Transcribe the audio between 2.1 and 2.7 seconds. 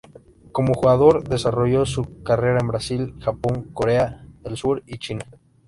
carrera en